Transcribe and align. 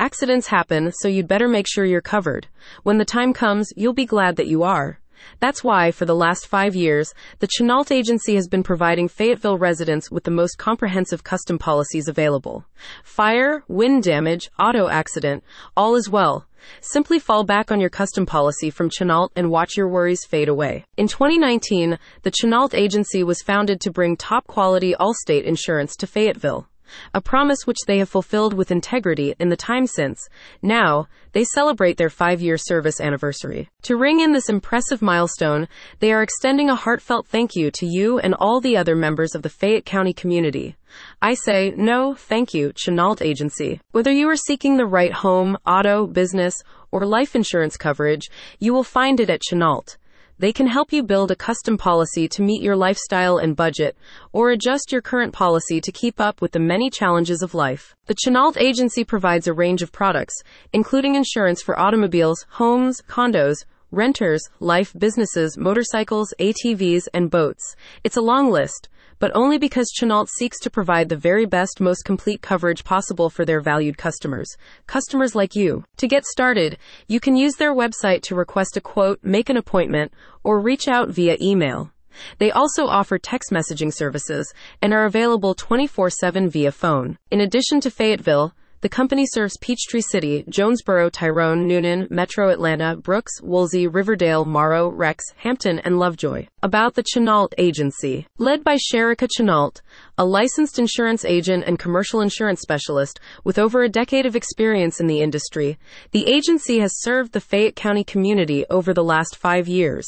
Accidents 0.00 0.46
happen, 0.46 0.90
so 0.92 1.08
you'd 1.08 1.28
better 1.28 1.46
make 1.46 1.66
sure 1.68 1.84
you're 1.84 2.00
covered. 2.00 2.46
When 2.84 2.96
the 2.96 3.04
time 3.04 3.34
comes, 3.34 3.70
you'll 3.76 3.92
be 3.92 4.06
glad 4.06 4.36
that 4.36 4.46
you 4.46 4.62
are. 4.62 4.98
That's 5.40 5.62
why, 5.62 5.90
for 5.90 6.06
the 6.06 6.14
last 6.14 6.46
five 6.46 6.74
years, 6.74 7.12
the 7.40 7.46
Chenault 7.46 7.90
Agency 7.90 8.34
has 8.36 8.48
been 8.48 8.62
providing 8.62 9.08
Fayetteville 9.08 9.58
residents 9.58 10.10
with 10.10 10.24
the 10.24 10.30
most 10.30 10.56
comprehensive 10.56 11.22
custom 11.22 11.58
policies 11.58 12.08
available. 12.08 12.64
Fire, 13.04 13.62
wind 13.68 14.02
damage, 14.02 14.50
auto 14.58 14.88
accident, 14.88 15.44
all 15.76 15.94
is 15.96 16.08
well. 16.08 16.46
Simply 16.80 17.18
fall 17.18 17.44
back 17.44 17.70
on 17.70 17.78
your 17.78 17.90
custom 17.90 18.24
policy 18.24 18.70
from 18.70 18.88
Chenault 18.88 19.32
and 19.36 19.50
watch 19.50 19.76
your 19.76 19.88
worries 19.88 20.24
fade 20.24 20.48
away. 20.48 20.86
In 20.96 21.08
2019, 21.08 21.98
the 22.22 22.30
Chenault 22.30 22.70
Agency 22.72 23.22
was 23.22 23.42
founded 23.42 23.82
to 23.82 23.90
bring 23.90 24.16
top 24.16 24.46
quality 24.46 24.94
Allstate 24.98 25.44
insurance 25.44 25.94
to 25.96 26.06
Fayetteville 26.06 26.69
a 27.14 27.20
promise 27.20 27.66
which 27.66 27.78
they 27.86 27.98
have 27.98 28.08
fulfilled 28.08 28.54
with 28.54 28.70
integrity 28.70 29.34
in 29.38 29.48
the 29.48 29.56
time 29.56 29.86
since. 29.86 30.28
Now, 30.62 31.08
they 31.32 31.44
celebrate 31.44 31.96
their 31.96 32.10
five 32.10 32.40
year 32.40 32.56
service 32.56 33.00
anniversary. 33.00 33.68
To 33.82 33.96
ring 33.96 34.20
in 34.20 34.32
this 34.32 34.48
impressive 34.48 35.00
milestone, 35.00 35.68
they 36.00 36.12
are 36.12 36.22
extending 36.22 36.68
a 36.68 36.74
heartfelt 36.74 37.26
thank 37.26 37.54
you 37.54 37.70
to 37.72 37.86
you 37.86 38.18
and 38.18 38.34
all 38.34 38.60
the 38.60 38.76
other 38.76 38.96
members 38.96 39.34
of 39.34 39.42
the 39.42 39.48
Fayette 39.48 39.84
County 39.84 40.12
community. 40.12 40.76
I 41.22 41.34
say, 41.34 41.72
no, 41.76 42.14
thank 42.14 42.52
you, 42.52 42.72
Chenault 42.74 43.16
Agency. 43.20 43.80
Whether 43.92 44.10
you 44.10 44.28
are 44.28 44.36
seeking 44.36 44.76
the 44.76 44.86
right 44.86 45.12
home, 45.12 45.56
auto, 45.66 46.06
business, 46.06 46.54
or 46.90 47.06
life 47.06 47.36
insurance 47.36 47.76
coverage, 47.76 48.28
you 48.58 48.72
will 48.72 48.84
find 48.84 49.20
it 49.20 49.30
at 49.30 49.42
Chenault. 49.42 49.96
They 50.40 50.54
can 50.54 50.68
help 50.68 50.90
you 50.90 51.02
build 51.02 51.30
a 51.30 51.36
custom 51.36 51.76
policy 51.76 52.26
to 52.28 52.40
meet 52.40 52.62
your 52.62 52.74
lifestyle 52.74 53.36
and 53.36 53.54
budget, 53.54 53.94
or 54.32 54.48
adjust 54.48 54.90
your 54.90 55.02
current 55.02 55.34
policy 55.34 55.82
to 55.82 55.92
keep 55.92 56.18
up 56.18 56.40
with 56.40 56.52
the 56.52 56.58
many 56.58 56.88
challenges 56.88 57.42
of 57.42 57.52
life. 57.52 57.94
The 58.06 58.14
Chenault 58.14 58.54
Agency 58.56 59.04
provides 59.04 59.46
a 59.46 59.52
range 59.52 59.82
of 59.82 59.92
products, 59.92 60.34
including 60.72 61.14
insurance 61.14 61.60
for 61.60 61.78
automobiles, 61.78 62.46
homes, 62.52 63.02
condos, 63.06 63.66
renters, 63.90 64.40
life, 64.60 64.94
businesses, 64.96 65.58
motorcycles, 65.58 66.32
ATVs, 66.40 67.02
and 67.12 67.30
boats. 67.30 67.76
It's 68.02 68.16
a 68.16 68.22
long 68.22 68.50
list 68.50 68.88
but 69.20 69.30
only 69.34 69.58
because 69.58 69.92
Chenault 69.94 70.26
seeks 70.36 70.58
to 70.60 70.70
provide 70.70 71.08
the 71.08 71.16
very 71.16 71.44
best, 71.46 71.80
most 71.80 72.04
complete 72.04 72.42
coverage 72.42 72.82
possible 72.82 73.30
for 73.30 73.44
their 73.44 73.60
valued 73.60 73.96
customers. 73.96 74.48
Customers 74.88 75.36
like 75.36 75.54
you. 75.54 75.84
To 75.98 76.08
get 76.08 76.24
started, 76.24 76.78
you 77.06 77.20
can 77.20 77.36
use 77.36 77.54
their 77.54 77.74
website 77.74 78.22
to 78.22 78.34
request 78.34 78.76
a 78.76 78.80
quote, 78.80 79.20
make 79.22 79.48
an 79.48 79.56
appointment, 79.56 80.12
or 80.42 80.58
reach 80.58 80.88
out 80.88 81.10
via 81.10 81.36
email. 81.40 81.92
They 82.38 82.50
also 82.50 82.86
offer 82.86 83.18
text 83.18 83.50
messaging 83.50 83.94
services 83.94 84.52
and 84.82 84.92
are 84.92 85.04
available 85.04 85.54
24 85.54 86.10
7 86.10 86.50
via 86.50 86.72
phone. 86.72 87.18
In 87.30 87.40
addition 87.40 87.80
to 87.82 87.90
Fayetteville, 87.90 88.54
the 88.82 88.88
company 88.88 89.26
serves 89.26 89.58
Peachtree 89.58 90.00
City, 90.00 90.44
Jonesboro, 90.48 91.10
Tyrone, 91.10 91.68
Newnan, 91.68 92.10
Metro 92.10 92.48
Atlanta, 92.48 92.96
Brooks, 92.96 93.42
Woolsey, 93.42 93.86
Riverdale, 93.86 94.46
Morrow, 94.46 94.88
Rex, 94.88 95.22
Hampton, 95.36 95.80
and 95.80 95.98
Lovejoy. 95.98 96.46
About 96.62 96.94
the 96.94 97.02
Chenault 97.02 97.50
Agency. 97.58 98.26
Led 98.38 98.64
by 98.64 98.76
Sherika 98.76 99.28
Chenault, 99.36 99.82
a 100.16 100.24
licensed 100.24 100.78
insurance 100.78 101.26
agent 101.26 101.64
and 101.66 101.78
commercial 101.78 102.22
insurance 102.22 102.60
specialist 102.62 103.20
with 103.44 103.58
over 103.58 103.82
a 103.82 103.88
decade 103.88 104.24
of 104.24 104.34
experience 104.34 104.98
in 104.98 105.06
the 105.06 105.20
industry, 105.20 105.78
the 106.12 106.26
agency 106.26 106.78
has 106.78 107.02
served 107.02 107.32
the 107.32 107.40
Fayette 107.40 107.76
County 107.76 108.04
community 108.04 108.64
over 108.70 108.94
the 108.94 109.04
last 109.04 109.36
five 109.36 109.68
years. 109.68 110.06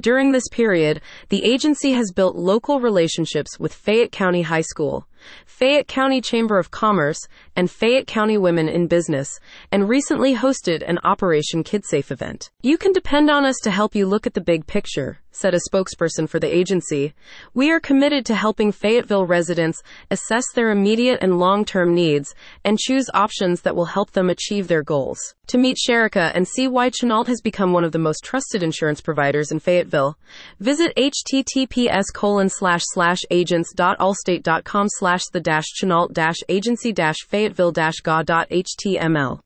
During 0.00 0.32
this 0.32 0.48
period, 0.48 1.00
the 1.28 1.44
agency 1.44 1.92
has 1.92 2.12
built 2.12 2.34
local 2.34 2.80
relationships 2.80 3.58
with 3.60 3.74
Fayette 3.74 4.12
County 4.12 4.42
High 4.42 4.62
School, 4.62 5.06
Fayette 5.46 5.88
County 5.88 6.20
Chamber 6.20 6.58
of 6.58 6.70
Commerce, 6.70 7.26
and 7.56 7.70
Fayette 7.70 8.06
County 8.06 8.38
Women 8.38 8.68
in 8.68 8.86
Business, 8.86 9.38
and 9.72 9.88
recently 9.88 10.34
hosted 10.34 10.82
an 10.86 10.98
Operation 11.04 11.64
KidSafe 11.64 12.10
event. 12.10 12.50
You 12.62 12.78
can 12.78 12.92
depend 12.92 13.30
on 13.30 13.44
us 13.44 13.56
to 13.62 13.70
help 13.70 13.94
you 13.94 14.06
look 14.06 14.26
at 14.26 14.34
the 14.34 14.40
big 14.40 14.66
picture 14.66 15.20
said 15.30 15.54
a 15.54 15.60
spokesperson 15.70 16.28
for 16.28 16.40
the 16.40 16.54
agency. 16.54 17.14
We 17.54 17.70
are 17.70 17.80
committed 17.80 18.24
to 18.26 18.34
helping 18.34 18.72
Fayetteville 18.72 19.26
residents 19.26 19.82
assess 20.10 20.44
their 20.54 20.70
immediate 20.70 21.18
and 21.20 21.38
long 21.38 21.64
term 21.64 21.94
needs 21.94 22.34
and 22.64 22.78
choose 22.78 23.10
options 23.14 23.62
that 23.62 23.76
will 23.76 23.86
help 23.86 24.12
them 24.12 24.30
achieve 24.30 24.68
their 24.68 24.82
goals. 24.82 25.18
To 25.48 25.58
meet 25.58 25.76
Sherika 25.76 26.32
and 26.34 26.46
see 26.46 26.66
why 26.68 26.90
Chenault 26.90 27.24
has 27.24 27.40
become 27.40 27.72
one 27.72 27.84
of 27.84 27.92
the 27.92 27.98
most 27.98 28.24
trusted 28.24 28.62
insurance 28.62 29.00
providers 29.00 29.50
in 29.50 29.60
Fayetteville, 29.60 30.18
visit 30.60 30.94
https 30.96 32.04
colon 32.14 32.48
slash 32.48 32.82
slash 32.84 33.20
agents.allstate.com 33.30 34.86
slash 34.90 35.22
the 35.32 35.40
dash 35.40 35.66
Chenault 35.74 36.08
dash 36.08 36.36
agency 36.48 36.92
dash 36.92 37.16
Fayetteville 37.26 37.72
dash 37.72 38.00
ga.html. 38.02 39.36